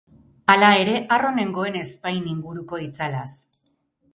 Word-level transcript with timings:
Hala 0.53 0.69
ere, 0.85 0.95
harro 1.17 1.29
nengoen 1.35 1.77
ezpain 1.81 2.33
inguruko 2.33 2.81
itzalaz. 2.87 3.31